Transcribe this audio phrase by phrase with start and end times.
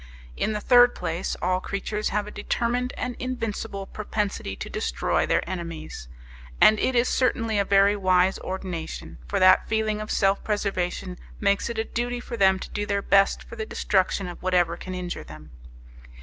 [0.35, 5.47] In the third place, all creatures have a determined and invincible propensity to destroy their
[5.47, 6.07] enemies;
[6.59, 11.69] and it is certainly a very wise ordination, for that feeling of self preservation makes
[11.69, 14.95] it a duty for them to do their best for the destruction of whatever can
[14.95, 15.51] injure them.